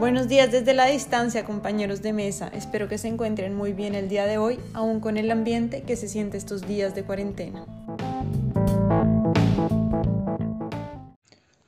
[0.00, 2.48] Buenos días desde la distancia, compañeros de mesa.
[2.54, 5.94] Espero que se encuentren muy bien el día de hoy, aún con el ambiente que
[5.94, 7.66] se siente estos días de cuarentena.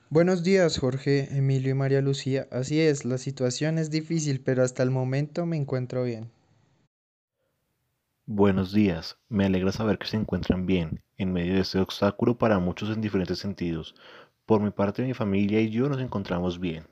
[0.09, 2.47] Buenos días, Jorge, Emilio y María Lucía.
[2.49, 6.31] Así es, la situación es difícil, pero hasta el momento me encuentro bien.
[8.25, 12.57] Buenos días, me alegra saber que se encuentran bien, en medio de este obstáculo para
[12.57, 13.93] muchos en diferentes sentidos.
[14.47, 16.91] Por mi parte, mi familia y yo nos encontramos bien.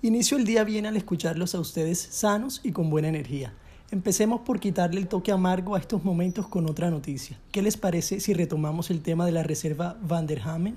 [0.00, 3.52] Inicio el día bien al escucharlos a ustedes sanos y con buena energía.
[3.90, 7.36] Empecemos por quitarle el toque amargo a estos momentos con otra noticia.
[7.50, 10.76] ¿Qué les parece si retomamos el tema de la reserva Van der Hamen?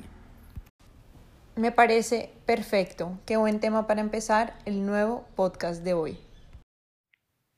[1.55, 3.19] Me parece perfecto.
[3.27, 6.17] Qué buen tema para empezar el nuevo podcast de hoy.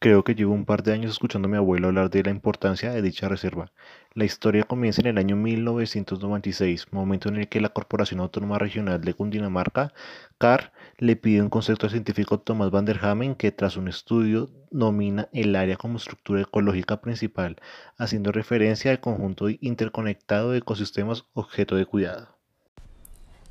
[0.03, 2.91] Creo que llevo un par de años escuchando a mi abuelo hablar de la importancia
[2.91, 3.71] de dicha reserva.
[4.13, 8.99] La historia comienza en el año 1996, momento en el que la Corporación Autónoma Regional
[8.99, 9.93] de Cundinamarca,
[10.37, 12.99] CAR, le pide un concepto científico Thomas van der
[13.37, 17.61] que tras un estudio nomina el área como estructura ecológica principal,
[17.97, 22.42] haciendo referencia al conjunto interconectado de ecosistemas objeto de cuidado.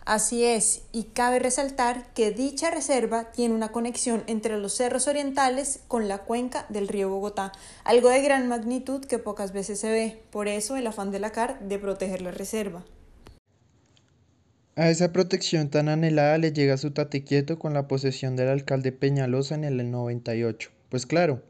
[0.05, 5.81] Así es, y cabe resaltar que dicha reserva tiene una conexión entre los cerros orientales
[5.86, 7.53] con la cuenca del río Bogotá,
[7.84, 11.31] algo de gran magnitud que pocas veces se ve, por eso el afán de la
[11.31, 12.84] CAR de proteger la reserva.
[14.75, 18.91] A esa protección tan anhelada le llega su tate quieto con la posesión del alcalde
[18.91, 20.70] Peñalosa en el 98.
[20.89, 21.42] Pues claro,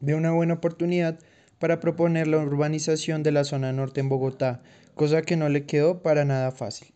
[0.00, 1.20] ve una buena oportunidad
[1.60, 4.62] para proponer la urbanización de la zona norte en Bogotá,
[4.96, 6.88] cosa que no le quedó para nada fácil.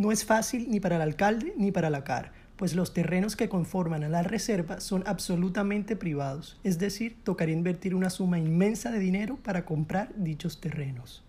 [0.00, 3.50] No es fácil ni para el alcalde ni para la CAR, pues los terrenos que
[3.50, 8.98] conforman a la reserva son absolutamente privados, es decir, tocaría invertir una suma inmensa de
[8.98, 11.22] dinero para comprar dichos terrenos.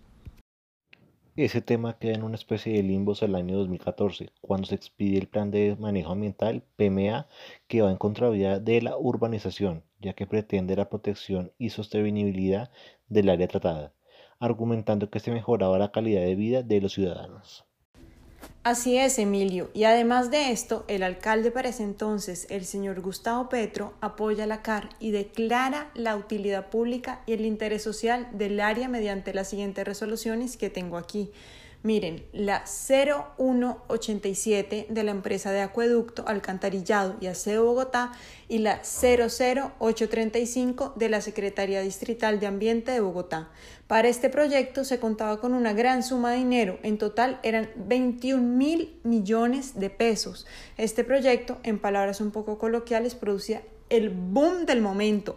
[1.36, 5.18] Ese tema queda en una especie de limbo hasta el año 2014, cuando se expide
[5.18, 7.26] el Plan de Manejo Ambiental, PMA,
[7.66, 12.70] que va en contravía de la urbanización, ya que pretende la protección y sostenibilidad
[13.10, 13.92] del área tratada,
[14.38, 17.66] argumentando que se mejoraba la calidad de vida de los ciudadanos.
[18.64, 19.70] Así es, Emilio.
[19.74, 24.62] Y además de esto, el alcalde para ese entonces, el señor Gustavo Petro, apoya la
[24.62, 29.84] CAR y declara la utilidad pública y el interés social del área mediante las siguientes
[29.84, 31.32] resoluciones que tengo aquí.
[31.84, 38.12] Miren, la 0187 de la empresa de acueducto, alcantarillado y aseo Bogotá
[38.48, 43.50] y la 00835 de la Secretaría Distrital de Ambiente de Bogotá.
[43.88, 48.40] Para este proyecto se contaba con una gran suma de dinero, en total eran 21
[48.40, 50.46] mil millones de pesos.
[50.76, 55.36] Este proyecto, en palabras un poco coloquiales, producía el boom del momento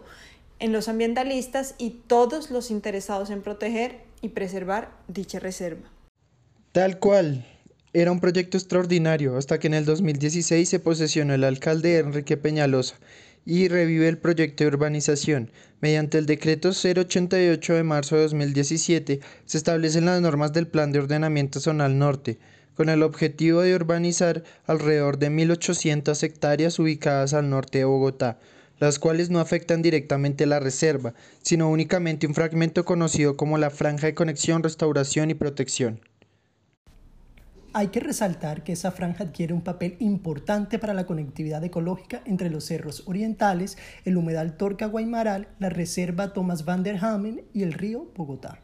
[0.60, 5.95] en los ambientalistas y todos los interesados en proteger y preservar dicha reserva.
[6.76, 7.42] Tal cual.
[7.94, 12.96] Era un proyecto extraordinario hasta que en el 2016 se posesionó el alcalde Enrique Peñalosa
[13.46, 15.50] y revive el proyecto de urbanización.
[15.80, 20.98] Mediante el decreto 088 de marzo de 2017 se establecen las normas del Plan de
[20.98, 22.38] Ordenamiento Zonal Norte,
[22.74, 28.38] con el objetivo de urbanizar alrededor de 1.800 hectáreas ubicadas al norte de Bogotá,
[28.80, 34.08] las cuales no afectan directamente la reserva, sino únicamente un fragmento conocido como la Franja
[34.08, 36.02] de Conexión, Restauración y Protección.
[37.78, 42.48] Hay que resaltar que esa franja adquiere un papel importante para la conectividad ecológica entre
[42.48, 43.76] los cerros orientales,
[44.06, 48.62] el humedal Torca Guaymaral, la reserva Thomas van der Hamen y el río Bogotá.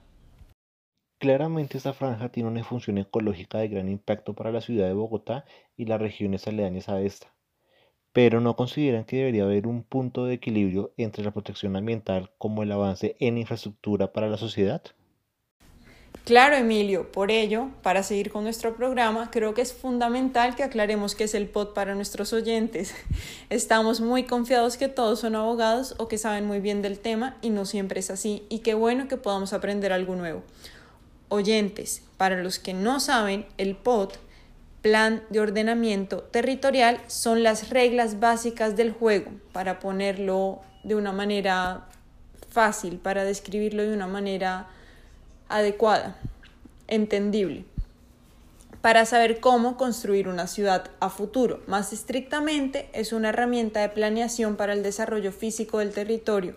[1.19, 5.45] Claramente esta franja tiene una función ecológica de gran impacto para la ciudad de Bogotá
[5.77, 7.35] y las regiones aledañas a esta,
[8.15, 12.63] pero no consideran que debería haber un punto de equilibrio entre la protección ambiental como
[12.63, 14.83] el avance en infraestructura para la sociedad.
[16.25, 21.17] Claro, Emilio, por ello, para seguir con nuestro programa, creo que es fundamental que aclaremos
[21.17, 22.95] qué es el POT para nuestros oyentes.
[23.51, 27.51] Estamos muy confiados que todos son abogados o que saben muy bien del tema y
[27.51, 30.45] no siempre es así, y qué bueno que podamos aprender algo nuevo.
[31.29, 34.17] Oyentes, para los que no saben, el POT,
[34.81, 41.89] Plan de Ordenamiento Territorial, son las reglas básicas del juego, para ponerlo de una manera
[42.49, 44.69] fácil, para describirlo de una manera
[45.57, 46.17] adecuada,
[46.89, 47.65] entendible,
[48.81, 51.61] para saber cómo construir una ciudad a futuro.
[51.67, 56.55] Más estrictamente, es una herramienta de planeación para el desarrollo físico del territorio.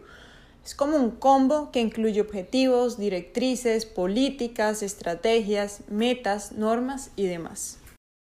[0.66, 7.80] Es como un combo que incluye objetivos, directrices, políticas, estrategias, metas, normas y demás.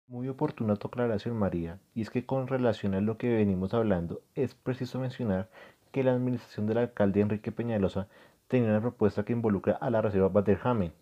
[0.08, 4.20] Muy oportuna tu aclaración, María, y es que con relación a lo que venimos hablando,
[4.34, 5.48] es preciso mencionar
[5.90, 8.06] que la administración del alcalde Enrique Peñalosa
[8.48, 10.92] tenía una propuesta que involucra a la reserva Baderhamen.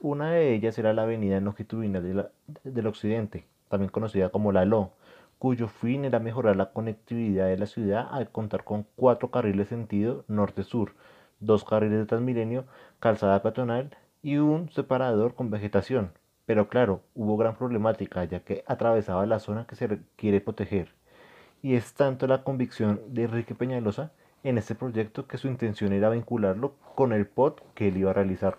[0.00, 2.30] Una de ellas era la avenida longitudinal
[2.64, 4.92] del occidente, también conocida como la LO,
[5.38, 10.24] cuyo fin era mejorar la conectividad de la ciudad al contar con cuatro carriles sentido
[10.28, 10.94] norte-sur,
[11.40, 12.64] dos carriles de Transmilenio,
[13.00, 16.12] calzada peatonal y un separador con vegetación.
[16.46, 20.94] Pero claro, hubo gran problemática ya que atravesaba la zona que se quiere proteger.
[21.62, 24.12] Y es tanto la convicción de Enrique Peñalosa
[24.48, 28.14] en este proyecto que su intención era vincularlo con el POT que él iba a
[28.14, 28.58] realizar.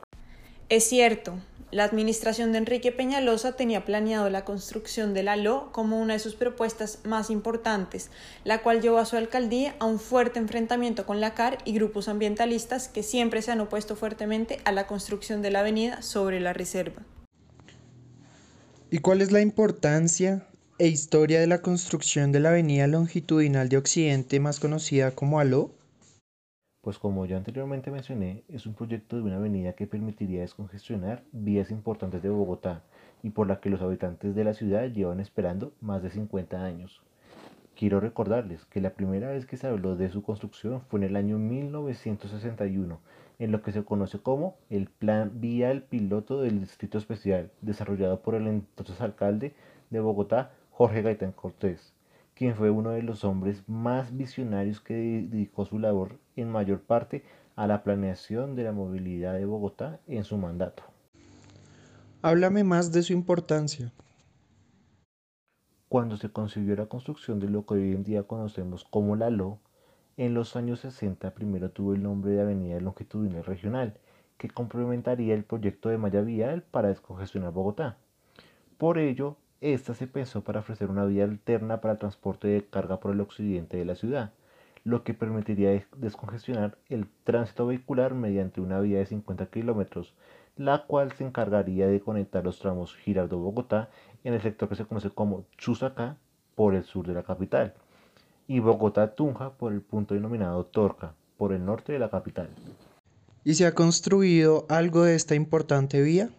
[0.69, 1.39] Es cierto,
[1.71, 6.19] la administración de Enrique Peñalosa tenía planeado la construcción de la LO como una de
[6.19, 8.09] sus propuestas más importantes,
[8.43, 12.09] la cual llevó a su alcaldía a un fuerte enfrentamiento con la CAR y grupos
[12.09, 16.51] ambientalistas que siempre se han opuesto fuertemente a la construcción de la avenida sobre la
[16.51, 17.03] reserva.
[18.91, 20.47] ¿Y cuál es la importancia
[20.79, 25.76] e historia de la construcción de la avenida longitudinal de Occidente más conocida como ALO?
[26.87, 31.69] Pues como ya anteriormente mencioné, es un proyecto de una avenida que permitiría descongestionar vías
[31.69, 32.81] importantes de Bogotá
[33.21, 37.01] y por la que los habitantes de la ciudad llevan esperando más de 50 años.
[37.75, 41.17] Quiero recordarles que la primera vez que se habló de su construcción fue en el
[41.17, 43.01] año 1961,
[43.39, 48.33] en lo que se conoce como el Plan Vial Piloto del Distrito Especial, desarrollado por
[48.35, 49.53] el entonces alcalde
[49.89, 51.96] de Bogotá, Jorge Gaitán Cortés
[52.37, 57.23] quien fue uno de los hombres más visionarios que dedicó su labor en mayor parte
[57.55, 60.83] a la planeación de la movilidad de Bogotá en su mandato.
[62.21, 63.91] Háblame más de su importancia.
[65.89, 69.57] Cuando se concibió la construcción de lo que hoy en día conocemos como la LO,
[70.15, 73.97] en los años 60 primero tuvo el nombre de Avenida Longitudinal Regional,
[74.37, 77.97] que complementaría el proyecto de malla vial para descongestionar Bogotá.
[78.77, 82.99] Por ello, esta se pensó para ofrecer una vía alterna para el transporte de carga
[82.99, 84.31] por el occidente de la ciudad,
[84.83, 90.13] lo que permitiría descongestionar el tránsito vehicular mediante una vía de 50 kilómetros,
[90.55, 93.89] la cual se encargaría de conectar los tramos Girardot-Bogotá
[94.23, 96.17] en el sector que se conoce como Chusacá
[96.55, 97.73] por el sur de la capital
[98.47, 102.49] y Bogotá-Tunja por el punto denominado Torca por el norte de la capital.
[103.43, 106.29] ¿Y se ha construido algo de esta importante vía?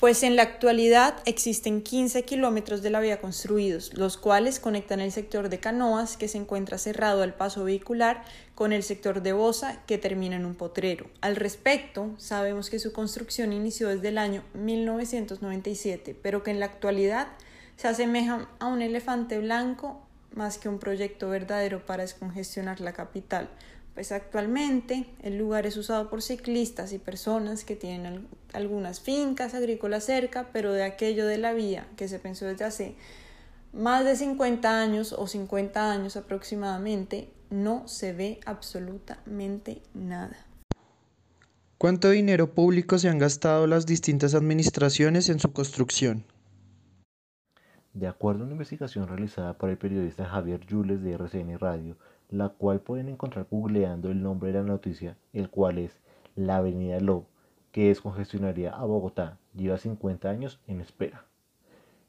[0.00, 5.12] Pues en la actualidad existen 15 kilómetros de la vía construidos, los cuales conectan el
[5.12, 8.22] sector de Canoas, que se encuentra cerrado al paso vehicular,
[8.54, 11.06] con el sector de Bosa, que termina en un potrero.
[11.20, 16.66] Al respecto, sabemos que su construcción inició desde el año 1997, pero que en la
[16.66, 17.28] actualidad
[17.76, 20.00] se asemeja a un elefante blanco
[20.34, 23.48] más que un proyecto verdadero para descongestionar la capital,
[23.94, 30.04] pues actualmente el lugar es usado por ciclistas y personas que tienen algunas fincas agrícolas
[30.04, 32.94] cerca, pero de aquello de la vía que se pensó desde hace
[33.72, 40.36] más de 50 años o 50 años aproximadamente, no se ve absolutamente nada.
[41.78, 46.24] ¿Cuánto dinero público se han gastado las distintas administraciones en su construcción?
[47.92, 51.96] De acuerdo a una investigación realizada por el periodista Javier Yules de RCN Radio,
[52.30, 56.00] la cual pueden encontrar googleando el nombre de la noticia, el cual es
[56.36, 57.26] la Avenida Lo,
[57.72, 61.24] que descongestionaría a Bogotá, lleva 50 años en espera.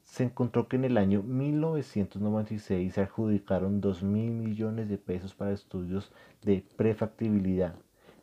[0.04, 5.52] Se encontró que en el año 1996 se adjudicaron 2 mil millones de pesos para
[5.52, 7.74] estudios de prefactibilidad.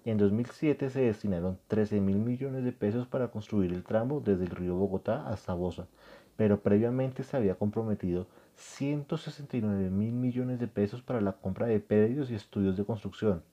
[0.05, 4.49] En 2007 se destinaron 13 mil millones de pesos para construir el tramo desde el
[4.49, 5.87] río Bogotá hasta Bosa,
[6.35, 12.31] pero previamente se había comprometido 169 mil millones de pesos para la compra de predios
[12.31, 13.43] y estudios de construcción.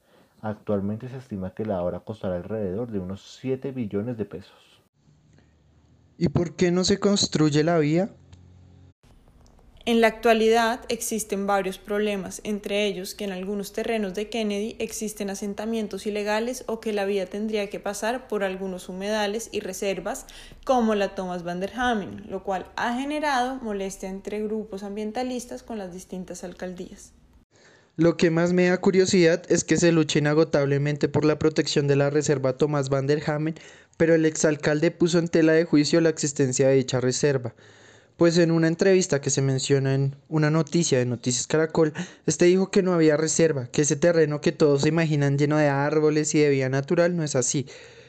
[0.43, 4.83] Actualmente se estima que la obra costará alrededor de unos 7 billones de pesos.
[6.17, 8.11] ¿Y por qué no se construye la vía?
[9.87, 15.31] En la actualidad existen varios problemas, entre ellos que en algunos terrenos de Kennedy existen
[15.31, 20.27] asentamientos ilegales o que la vía tendría que pasar por algunos humedales y reservas
[20.65, 25.79] como la Thomas van der Hamen, lo cual ha generado molestia entre grupos ambientalistas con
[25.79, 27.13] las distintas alcaldías.
[27.97, 31.97] Lo que más me da curiosidad es que se lucha inagotablemente por la protección de
[31.97, 33.55] la reserva Thomas van der Hamen,
[33.97, 37.55] pero el exalcalde puso en tela de juicio la existencia de dicha reserva.
[38.21, 41.95] Pues en una entrevista que se menciona en una noticia de Noticias Caracol,
[42.27, 45.69] este dijo que no había reserva, que ese terreno que todos se imaginan lleno de
[45.69, 47.65] árboles y de vida natural no es así,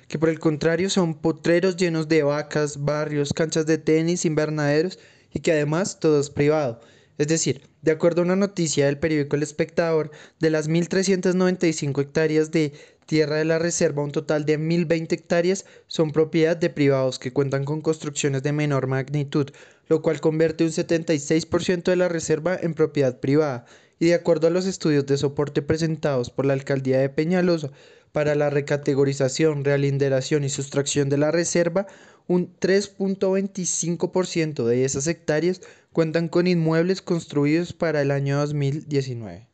[0.10, 5.00] que por el contrario son potreros llenos de vacas, barrios, canchas de tenis, invernaderos
[5.32, 6.82] y que además todo es privado.
[7.18, 12.52] Es decir, de acuerdo a una noticia del periódico El Espectador, de las 1.395 hectáreas
[12.52, 12.74] de
[13.06, 17.64] tierra de la reserva, un total de 1.020 hectáreas son propiedad de privados que cuentan
[17.64, 19.52] con construcciones de menor magnitud,
[19.92, 23.66] lo cual convierte un 76% de la reserva en propiedad privada.
[24.00, 27.72] Y de acuerdo a los estudios de soporte presentados por la alcaldía de Peñalosa,
[28.14, 31.88] para la recategorización, realinderación y sustracción de la reserva,
[32.26, 35.60] un 3.25% de esas hectáreas
[35.92, 39.51] cuentan con inmuebles construidos para el año 2019.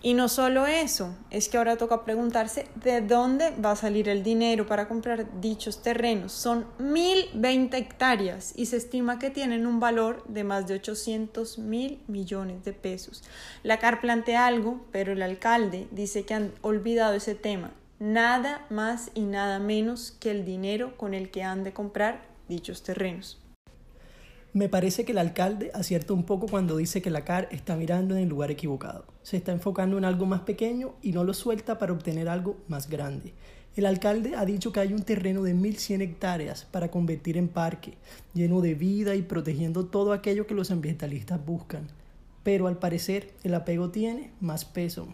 [0.00, 4.22] Y no solo eso, es que ahora toca preguntarse de dónde va a salir el
[4.22, 6.30] dinero para comprar dichos terrenos.
[6.30, 12.00] Son 1.020 hectáreas y se estima que tienen un valor de más de 800 mil
[12.06, 13.24] millones de pesos.
[13.64, 17.72] La CAR plantea algo, pero el alcalde dice que han olvidado ese tema.
[17.98, 22.84] Nada más y nada menos que el dinero con el que han de comprar dichos
[22.84, 23.40] terrenos.
[24.58, 28.16] Me parece que el alcalde acierta un poco cuando dice que la CAR está mirando
[28.16, 29.04] en el lugar equivocado.
[29.22, 32.90] Se está enfocando en algo más pequeño y no lo suelta para obtener algo más
[32.90, 33.34] grande.
[33.76, 37.98] El alcalde ha dicho que hay un terreno de 1.100 hectáreas para convertir en parque,
[38.34, 41.86] lleno de vida y protegiendo todo aquello que los ambientalistas buscan.
[42.42, 45.06] Pero al parecer el apego tiene más peso,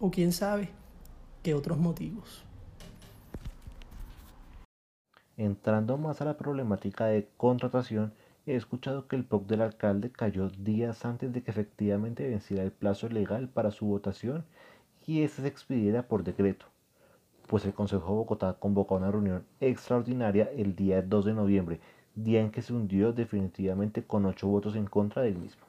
[0.00, 0.70] o quién sabe,
[1.42, 2.44] que otros motivos.
[5.36, 8.14] Entrando más a la problemática de contratación,
[8.48, 12.70] He escuchado que el POC del alcalde cayó días antes de que efectivamente venciera el
[12.70, 14.44] plazo legal para su votación
[15.04, 16.66] y este se expidiera por decreto,
[17.48, 21.80] pues el Consejo de Bogotá convocó una reunión extraordinaria el día 2 de noviembre,
[22.14, 25.62] día en que se hundió definitivamente con ocho votos en contra del mismo.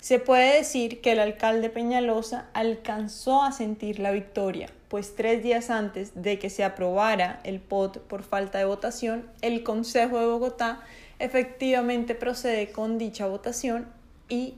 [0.00, 5.70] Se puede decir que el alcalde Peñalosa alcanzó a sentir la victoria, pues tres días
[5.70, 10.82] antes de que se aprobara el POT por falta de votación, el Consejo de Bogotá
[11.18, 13.88] efectivamente procede con dicha votación
[14.28, 14.54] y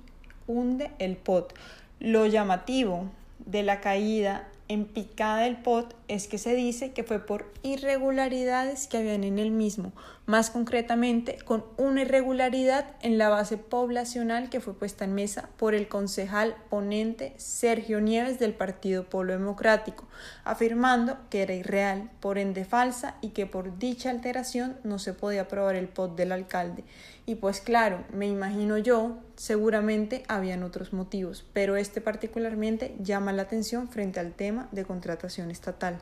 [0.46, 1.54] hunde el POT.
[2.00, 3.06] Lo llamativo
[3.46, 8.88] de la caída en picada del pot es que se dice que fue por irregularidades
[8.88, 9.92] que habían en el mismo,
[10.26, 15.74] más concretamente con una irregularidad en la base poblacional que fue puesta en mesa por
[15.74, 20.06] el concejal ponente Sergio Nieves del Partido Polo Democrático,
[20.44, 25.42] afirmando que era irreal, por ende falsa y que por dicha alteración no se podía
[25.42, 26.84] aprobar el pot del alcalde.
[27.24, 33.42] Y pues claro, me imagino yo, seguramente habían otros motivos, pero este particularmente llama la
[33.42, 36.00] atención frente al tema de contratación estatal.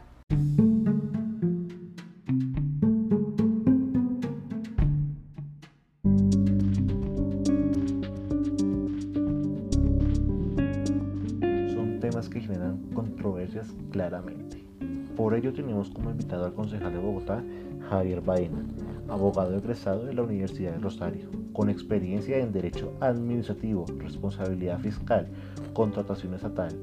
[15.55, 17.43] Tenemos como invitado al concejal de Bogotá,
[17.89, 18.65] Javier Baena,
[19.09, 25.29] abogado egresado de la Universidad de Rosario, con experiencia en Derecho Administrativo, Responsabilidad Fiscal,
[25.73, 26.75] Contratación Estatal.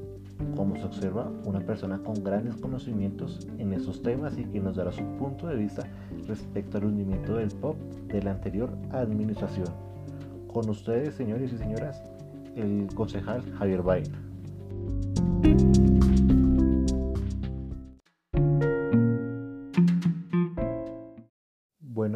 [0.56, 4.90] Como se observa, una persona con grandes conocimientos en esos temas y que nos dará
[4.90, 5.84] su punto de vista
[6.26, 7.76] respecto al hundimiento del POP
[8.08, 9.68] de la anterior administración.
[10.52, 12.02] Con ustedes, señores y señoras,
[12.56, 14.21] el concejal Javier Baena.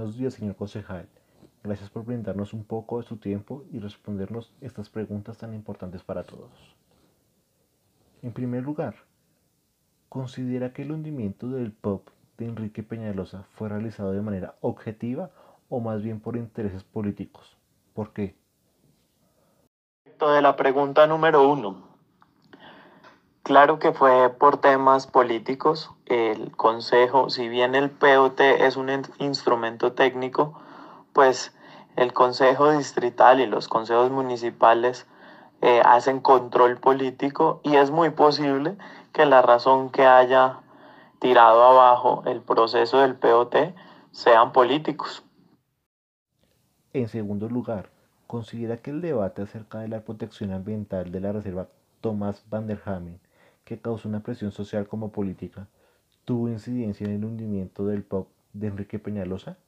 [0.06, 1.08] Buenos días, señor concejal.
[1.64, 6.22] Gracias por brindarnos un poco de su tiempo y respondernos estas preguntas tan importantes para
[6.22, 6.76] todos.
[8.22, 8.94] En primer lugar,
[10.08, 12.08] ¿considera que el hundimiento del POP
[12.38, 15.32] de Enrique Peñalosa fue realizado de manera objetiva
[15.68, 17.56] o más bien por intereses políticos?
[17.92, 18.36] ¿Por qué?
[20.04, 21.95] De la pregunta número uno.
[23.46, 25.92] Claro que fue por temas políticos.
[26.06, 30.60] El Consejo, si bien el POT es un instrumento técnico,
[31.12, 31.54] pues
[31.94, 35.06] el Consejo Distrital y los consejos municipales
[35.62, 38.76] eh, hacen control político y es muy posible
[39.12, 40.58] que la razón que haya
[41.20, 43.54] tirado abajo el proceso del POT
[44.10, 45.22] sean políticos.
[46.92, 47.90] En segundo lugar,
[48.26, 51.68] considera que el debate acerca de la protección ambiental de la reserva
[52.00, 53.20] Tomás van der Hamen,
[53.66, 55.66] que causó una presión social como política,
[56.24, 59.58] tuvo incidencia en el hundimiento del POP de Enrique Peñalosa?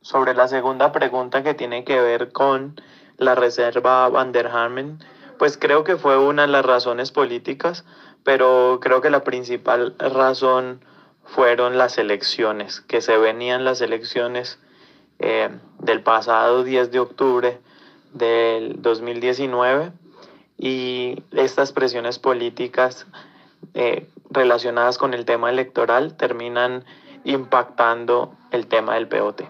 [0.00, 2.80] Sobre la segunda pregunta que tiene que ver con
[3.18, 4.98] la reserva Van der Hamen,
[5.38, 7.84] pues creo que fue una de las razones políticas,
[8.24, 10.80] pero creo que la principal razón
[11.24, 14.58] fueron las elecciones, que se venían las elecciones
[15.18, 17.60] eh, del pasado 10 de octubre
[18.14, 19.92] del 2019
[20.60, 23.06] y estas presiones políticas
[23.72, 26.84] eh, relacionadas con el tema electoral terminan
[27.24, 29.42] impactando el tema del POT.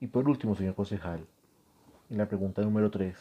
[0.00, 1.24] Y por último, señor concejal,
[2.10, 3.16] en la pregunta número 3,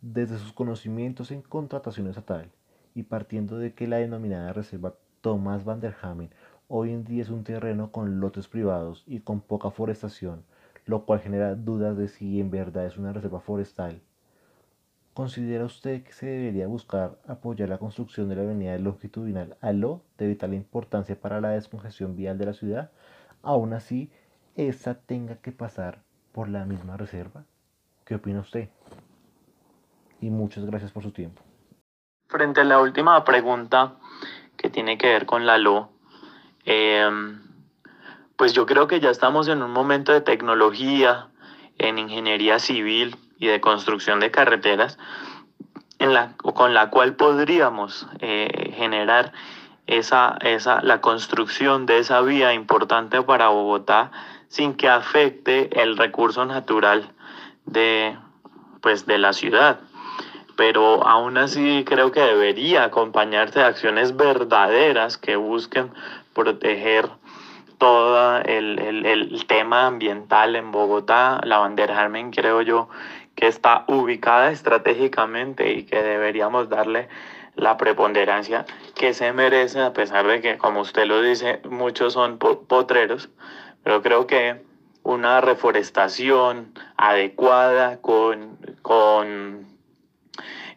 [0.00, 2.50] desde sus conocimientos en contratación estatal
[2.94, 6.30] y partiendo de que la denominada reserva Tomás van der Hamen
[6.68, 10.44] hoy en día es un terreno con lotes privados y con poca forestación,
[10.86, 14.00] lo cual genera dudas de si en verdad es una reserva forestal.
[15.18, 20.28] ¿Considera usted que se debería buscar apoyar la construcción de la avenida longitudinal Aló de
[20.28, 22.92] vital importancia para la descongestión vial de la ciudad?
[23.42, 24.12] Aún así,
[24.54, 25.98] esa tenga que pasar
[26.30, 27.42] por la misma reserva.
[28.04, 28.68] ¿Qué opina usted?
[30.20, 31.42] Y muchas gracias por su tiempo.
[32.28, 33.96] Frente a la última pregunta
[34.56, 35.90] que tiene que ver con la LO,
[36.64, 37.42] em,
[38.36, 41.26] pues yo creo que ya estamos en un momento de tecnología,
[41.76, 44.98] en ingeniería civil y de construcción de carreteras,
[45.98, 49.32] en la, con la cual podríamos eh, generar
[49.86, 54.10] esa, esa, la construcción de esa vía importante para Bogotá
[54.48, 57.12] sin que afecte el recurso natural
[57.64, 58.16] de,
[58.80, 59.80] pues, de la ciudad
[60.58, 65.92] pero aún así creo que debería acompañarse de acciones verdaderas que busquen
[66.34, 67.08] proteger
[67.78, 71.40] todo el, tema ambiental en Bogotá.
[71.44, 72.88] La bandera Carmen creo yo
[73.38, 77.08] que está ubicada estratégicamente y que deberíamos darle
[77.54, 78.66] la preponderancia
[78.96, 83.28] que se merece, a pesar de que, como usted lo dice, muchos son potreros,
[83.84, 84.60] pero creo que
[85.04, 89.68] una reforestación adecuada con, con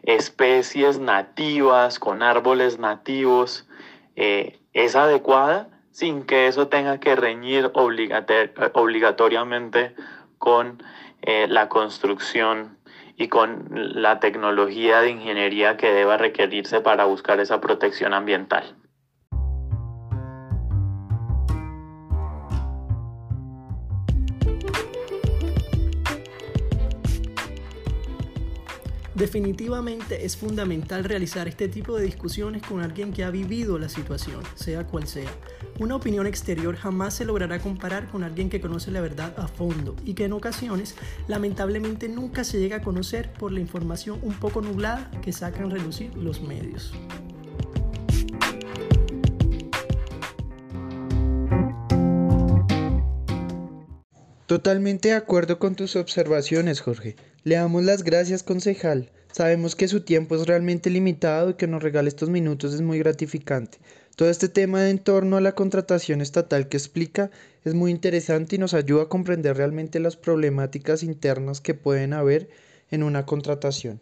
[0.03, 3.67] especies nativas, con árboles nativos,
[4.15, 9.95] eh, es adecuada sin que eso tenga que reñir obligatoriamente
[10.37, 10.83] con
[11.21, 12.77] eh, la construcción
[13.15, 18.75] y con la tecnología de ingeniería que deba requerirse para buscar esa protección ambiental.
[29.21, 34.41] Definitivamente es fundamental realizar este tipo de discusiones con alguien que ha vivido la situación,
[34.55, 35.29] sea cual sea.
[35.77, 39.95] Una opinión exterior jamás se logrará comparar con alguien que conoce la verdad a fondo
[40.05, 40.95] y que en ocasiones
[41.27, 46.15] lamentablemente nunca se llega a conocer por la información un poco nublada que sacan relucir
[46.15, 46.91] los medios.
[54.51, 57.15] Totalmente de acuerdo con tus observaciones, Jorge.
[57.45, 59.09] Le damos las gracias, concejal.
[59.31, 62.99] Sabemos que su tiempo es realmente limitado y que nos regale estos minutos es muy
[62.99, 63.79] gratificante.
[64.17, 67.31] Todo este tema en torno a la contratación estatal que explica
[67.63, 72.49] es muy interesante y nos ayuda a comprender realmente las problemáticas internas que pueden haber
[72.89, 74.01] en una contratación.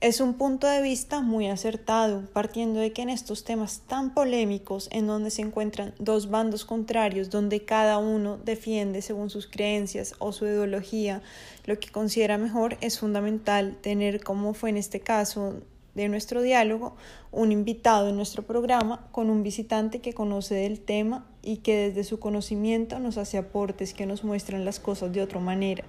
[0.00, 4.88] Es un punto de vista muy acertado, partiendo de que en estos temas tan polémicos,
[4.92, 10.32] en donde se encuentran dos bandos contrarios, donde cada uno defiende según sus creencias o
[10.32, 11.20] su ideología
[11.66, 15.60] lo que considera mejor, es fundamental tener, como fue en este caso
[15.94, 16.96] de nuestro diálogo,
[17.30, 22.04] un invitado en nuestro programa con un visitante que conoce del tema y que desde
[22.04, 25.84] su conocimiento nos hace aportes que nos muestran las cosas de otra manera.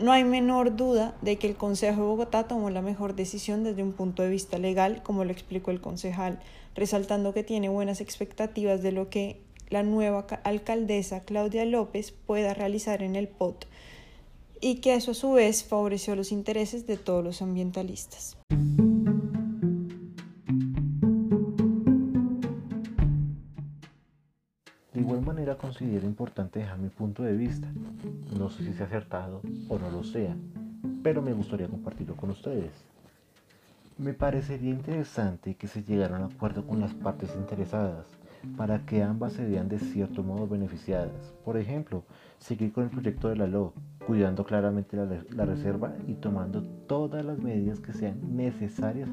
[0.00, 3.82] No hay menor duda de que el Consejo de Bogotá tomó la mejor decisión desde
[3.82, 6.40] un punto de vista legal, como lo explicó el concejal,
[6.74, 13.02] resaltando que tiene buenas expectativas de lo que la nueva alcaldesa Claudia López pueda realizar
[13.02, 13.66] en el POT
[14.60, 18.36] y que eso a su vez favoreció los intereses de todos los ambientalistas.
[25.74, 27.66] Considero importante dejar mi punto de vista.
[28.38, 30.36] No sé si sea acertado o no lo sea,
[31.02, 32.70] pero me gustaría compartirlo con ustedes.
[33.98, 38.06] Me parecería interesante que se llegara a un acuerdo con las partes interesadas
[38.56, 41.34] para que ambas se vean de cierto modo beneficiadas.
[41.44, 42.04] Por ejemplo,
[42.38, 43.72] seguir con el proyecto de la LO,
[44.06, 49.08] cuidando claramente la, la, reserva y tomando todas las medidas que sean necesarias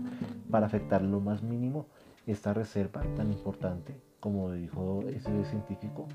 [0.52, 1.88] para afectar lo más mínimo
[2.28, 6.08] esta reserva tan importante, como dijo ese científico,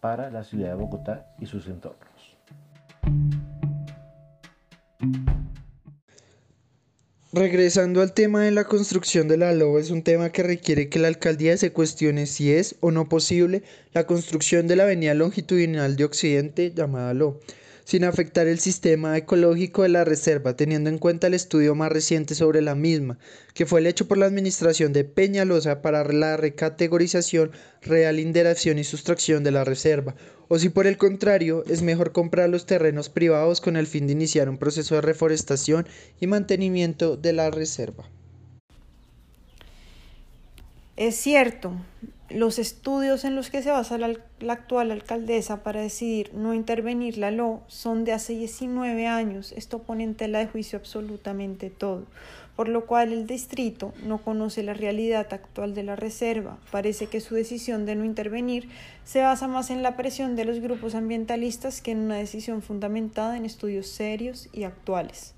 [0.00, 2.36] para la ciudad de Bogotá y sus entornos.
[7.32, 10.98] Regresando al tema de la construcción de la LO, es un tema que requiere que
[10.98, 15.94] la alcaldía se cuestione si es o no posible la construcción de la avenida longitudinal
[15.94, 17.38] de Occidente llamada LO
[17.84, 22.34] sin afectar el sistema ecológico de la reserva, teniendo en cuenta el estudio más reciente
[22.34, 23.18] sobre la misma,
[23.54, 29.44] que fue el hecho por la administración de Peñalosa para la recategorización, realinderación y sustracción
[29.44, 30.14] de la reserva,
[30.48, 34.14] o si por el contrario es mejor comprar los terrenos privados con el fin de
[34.14, 35.86] iniciar un proceso de reforestación
[36.20, 38.08] y mantenimiento de la reserva.
[40.96, 41.72] Es cierto,
[42.30, 44.16] los estudios en los que se basa la,
[44.48, 49.52] actual alcaldesa para decidir no intervenir la LO son de hace 19 años.
[49.52, 52.06] Esto pone en tela de juicio absolutamente todo,
[52.54, 56.58] por lo cual el distrito no conoce la realidad actual de la reserva.
[56.70, 58.68] Parece que su decisión de no intervenir
[59.04, 63.36] se basa más en la presión de los grupos ambientalistas que en una decisión fundamentada
[63.36, 65.34] en estudios serios y actuales.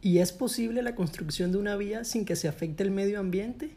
[0.00, 3.70] ¿Y es posible la construcción de una vía sin que se afecte el medio ambiente?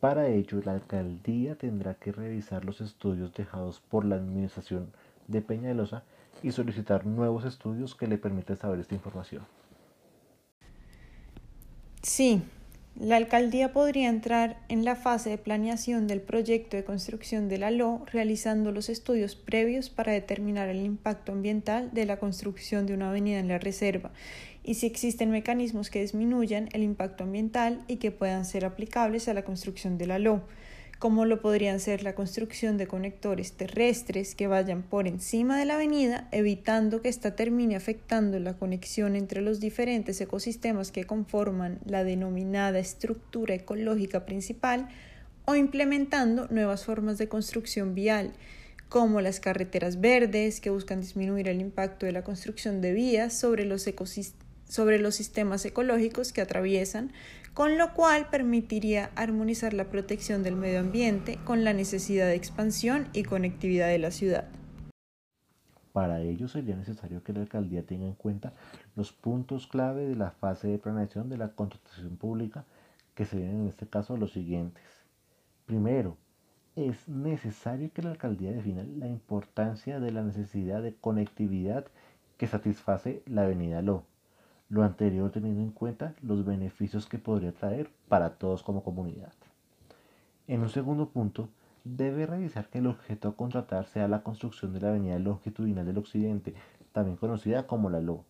[0.00, 4.92] Para ello, la alcaldía tendrá que revisar los estudios dejados por la administración
[5.26, 6.04] de Peñalosa
[6.42, 9.42] y solicitar nuevos estudios que le permitan saber esta información.
[12.02, 12.42] Sí,
[12.94, 17.70] la alcaldía podría entrar en la fase de planeación del proyecto de construcción de la
[17.70, 23.10] LO realizando los estudios previos para determinar el impacto ambiental de la construcción de una
[23.10, 24.10] avenida en la reserva
[24.68, 29.32] y si existen mecanismos que disminuyan el impacto ambiental y que puedan ser aplicables a
[29.32, 30.42] la construcción de la LO,
[30.98, 35.76] como lo podrían ser la construcción de conectores terrestres que vayan por encima de la
[35.76, 42.04] avenida, evitando que ésta termine afectando la conexión entre los diferentes ecosistemas que conforman la
[42.04, 44.90] denominada estructura ecológica principal,
[45.46, 48.34] o implementando nuevas formas de construcción vial,
[48.90, 53.64] como las carreteras verdes, que buscan disminuir el impacto de la construcción de vías sobre
[53.64, 57.10] los ecosistemas sobre los sistemas ecológicos que atraviesan,
[57.54, 63.08] con lo cual permitiría armonizar la protección del medio ambiente con la necesidad de expansión
[63.12, 64.48] y conectividad de la ciudad.
[65.92, 68.52] Para ello sería necesario que la alcaldía tenga en cuenta
[68.94, 72.64] los puntos clave de la fase de planeación de la contratación pública,
[73.16, 74.84] que serían en este caso los siguientes.
[75.66, 76.16] Primero,
[76.76, 81.86] es necesario que la alcaldía defina la importancia de la necesidad de conectividad
[82.36, 84.04] que satisface la avenida Lo
[84.68, 89.32] lo anterior teniendo en cuenta los beneficios que podría traer para todos como comunidad.
[90.46, 91.48] En un segundo punto,
[91.84, 95.98] debe revisar que el objeto a contratar sea la construcción de la avenida longitudinal del
[95.98, 96.54] occidente,
[96.92, 98.24] también conocida como la LO,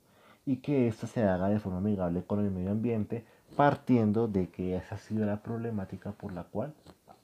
[0.46, 3.24] y que ésta se haga de forma amigable con el medio ambiente,
[3.56, 6.74] partiendo de que esa ha sido la problemática por la cual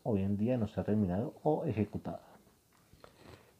[0.03, 2.21] hoy en día no se ha terminado o ejecutado.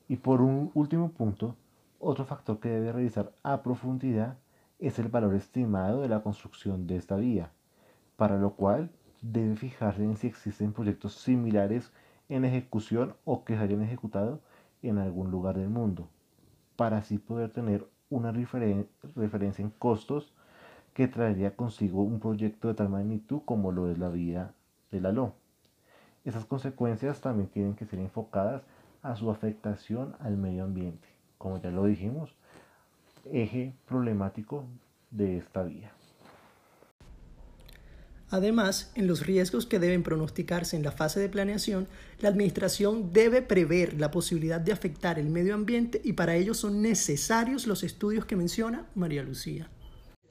[0.09, 1.57] Y por un último punto,
[1.99, 4.37] otro factor que debe revisar a profundidad
[4.79, 7.51] es el valor estimado de la construcción de esta vía,
[8.17, 8.91] para lo cual
[9.23, 11.93] debe fijarse en si existen proyectos similares
[12.29, 14.41] en ejecución o que se hayan ejecutado
[14.83, 16.09] en algún lugar del mundo,
[16.77, 20.35] para así poder tener una referencia en costos
[20.93, 24.53] que traería consigo un proyecto de tal magnitud como lo es la vía
[24.91, 25.35] de la LO.
[26.25, 28.63] Esas consecuencias también tienen que ser enfocadas
[29.03, 31.09] a su afectación al medio ambiente.
[31.37, 32.35] Como ya lo dijimos,
[33.33, 34.65] eje problemático
[35.11, 35.93] de esta vía.
[38.31, 41.87] Además, en los riesgos que deben pronosticarse en la fase de planeación,
[42.19, 46.83] la Administración debe prever la posibilidad de afectar el medio ambiente y para ello son
[46.83, 49.71] necesarios los estudios que menciona María Lucía.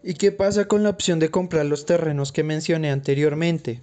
[0.04, 3.80] ¿Y qué pasa con la opción de comprar los terrenos que mencioné anteriormente?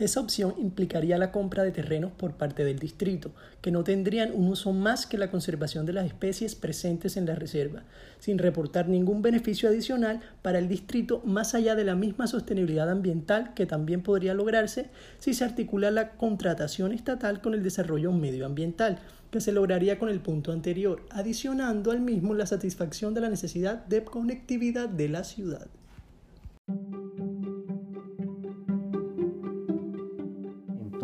[0.00, 4.48] Esa opción implicaría la compra de terrenos por parte del distrito, que no tendrían un
[4.48, 7.82] uso más que la conservación de las especies presentes en la reserva,
[8.18, 13.52] sin reportar ningún beneficio adicional para el distrito más allá de la misma sostenibilidad ambiental
[13.52, 14.86] que también podría lograrse
[15.18, 20.20] si se articula la contratación estatal con el desarrollo medioambiental, que se lograría con el
[20.20, 25.66] punto anterior, adicionando al mismo la satisfacción de la necesidad de conectividad de la ciudad.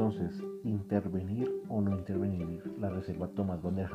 [0.07, 3.89] Entonces, intervenir o no intervenir la reserva Tomás von der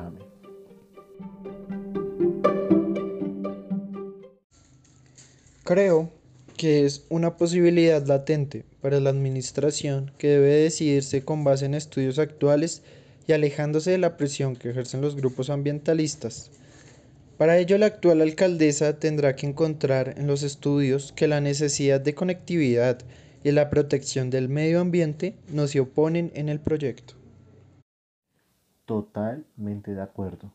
[5.64, 6.10] Creo
[6.58, 12.18] que es una posibilidad latente para la administración que debe decidirse con base en estudios
[12.18, 12.82] actuales
[13.26, 16.50] y alejándose de la presión que ejercen los grupos ambientalistas.
[17.38, 22.14] Para ello, la actual alcaldesa tendrá que encontrar en los estudios que la necesidad de
[22.14, 22.98] conectividad
[23.44, 27.14] y la protección del medio ambiente no se oponen en el proyecto.
[28.84, 30.52] Totalmente de acuerdo.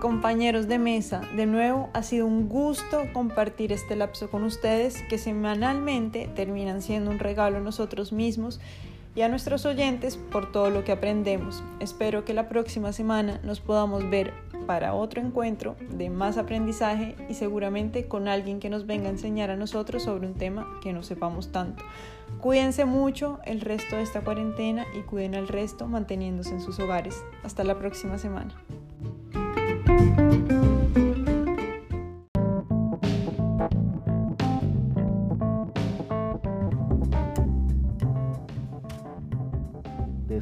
[0.00, 5.18] Compañeros de mesa, de nuevo ha sido un gusto compartir este lapso con ustedes que
[5.18, 8.60] semanalmente terminan siendo un regalo a nosotros mismos
[9.18, 11.64] y a nuestros oyentes por todo lo que aprendemos.
[11.80, 14.32] Espero que la próxima semana nos podamos ver
[14.64, 19.50] para otro encuentro de más aprendizaje y seguramente con alguien que nos venga a enseñar
[19.50, 21.82] a nosotros sobre un tema que no sepamos tanto.
[22.40, 27.20] Cuídense mucho el resto de esta cuarentena y cuiden al resto manteniéndose en sus hogares.
[27.42, 28.54] Hasta la próxima semana.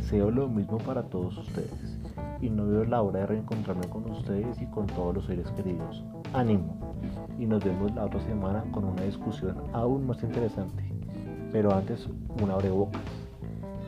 [0.06, 1.98] Deseo lo mismo para todos ustedes
[2.40, 6.04] y no veo la hora de reencontrarme con ustedes y con todos los seres queridos.
[6.32, 6.78] Ánimo
[7.40, 10.84] y nos vemos la otra semana con una discusión aún más interesante.
[11.50, 12.08] Pero antes,
[12.40, 13.02] una abrebocas.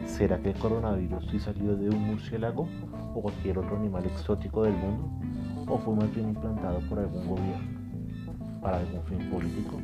[0.06, 2.66] ¿Será que el coronavirus sí salió de un murciélago
[3.14, 5.08] o cualquier otro animal exótico del mundo?
[5.68, 8.60] ¿O fue más bien implantado por algún gobierno?
[8.60, 9.76] ¿Para algún fin político?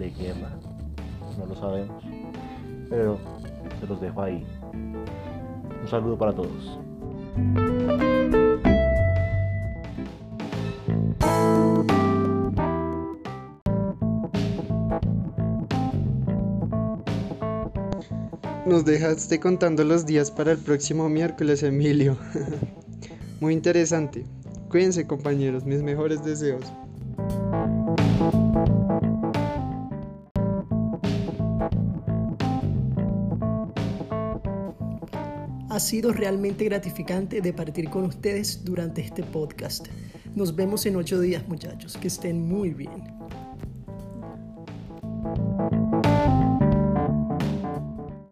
[0.00, 0.50] ¿De guerra?
[1.38, 2.02] No lo sabemos.
[2.88, 3.18] Pero
[3.78, 4.44] se los dejo ahí.
[5.82, 6.78] Un saludo para todos.
[18.66, 22.16] Nos dejaste contando los días para el próximo miércoles, Emilio.
[23.40, 24.24] Muy interesante.
[24.68, 26.62] Cuídense compañeros, mis mejores deseos.
[35.80, 39.86] Ha sido realmente gratificante de partir con ustedes durante este podcast.
[40.34, 43.19] Nos vemos en ocho días muchachos, que estén muy bien.